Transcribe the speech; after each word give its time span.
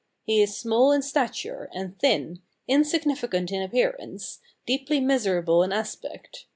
He 0.23 0.41
is 0.41 0.57
small 0.57 0.91
in 0.91 1.03
stature, 1.03 1.69
and 1.75 1.99
thin, 1.99 2.41
insignificant 2.67 3.51
in 3.51 3.61
appearance, 3.61 4.39
deeply 4.65 4.99
miserable 4.99 5.61
in 5.61 5.71
aspect. 5.71 6.47